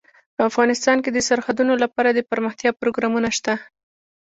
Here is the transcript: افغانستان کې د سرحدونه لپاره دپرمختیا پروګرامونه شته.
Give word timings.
افغانستان 0.49 0.97
کې 1.03 1.09
د 1.13 1.17
سرحدونه 1.27 1.73
لپاره 1.83 2.09
دپرمختیا 2.11 2.71
پروګرامونه 2.81 3.29
شته. 3.37 3.53